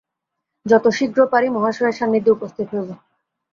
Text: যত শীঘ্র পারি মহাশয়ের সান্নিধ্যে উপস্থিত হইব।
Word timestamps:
যত 0.65 0.85
শীঘ্র 0.89 1.19
পারি 1.33 1.47
মহাশয়ের 1.49 1.97
সান্নিধ্যে 1.97 2.31
উপস্থিত 2.31 2.67
হইব। 2.71 2.89